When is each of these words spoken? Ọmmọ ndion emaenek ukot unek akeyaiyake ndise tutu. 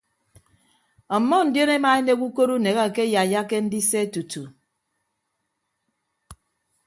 Ọmmọ 1.15 1.37
ndion 1.47 1.69
emaenek 1.77 2.21
ukot 2.27 2.49
unek 2.55 2.77
akeyaiyake 2.85 3.57
ndise 3.65 3.99
tutu. 4.13 4.43